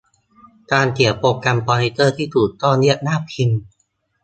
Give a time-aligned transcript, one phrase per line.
[0.71, 3.59] การเขียนโปรแกรมคอมพิวเตอร์ ที่ถูกต้องเรียกว่าพิมพ์